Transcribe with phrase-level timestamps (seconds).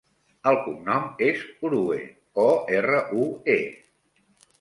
[0.51, 1.97] El cognom és Orue:
[2.45, 2.47] o,
[2.79, 3.59] erra, u, e.